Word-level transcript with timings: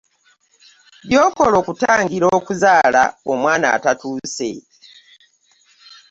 byokola 1.07 1.55
okutangira 1.61 2.25
okuzaala 2.39 3.03
omwana 3.31 3.67
atatuuse. 3.77 4.51